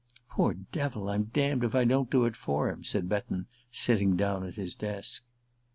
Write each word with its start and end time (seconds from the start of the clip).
"Poor 0.31 0.55
devil, 0.55 1.09
I'm 1.09 1.25
damned 1.25 1.63
if 1.63 1.75
I 1.75 1.85
don't 1.85 2.09
do 2.09 2.25
it 2.25 2.35
for 2.35 2.71
him!" 2.71 2.83
said 2.83 3.07
Betton, 3.07 3.45
sitting 3.71 4.15
down 4.15 4.43
at 4.47 4.55
his 4.55 4.73
desk. 4.73 5.23